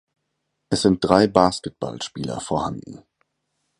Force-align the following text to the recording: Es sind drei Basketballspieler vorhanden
Es 0.71 0.81
sind 0.81 1.03
drei 1.03 1.27
Basketballspieler 1.27 2.39
vorhanden 2.39 3.03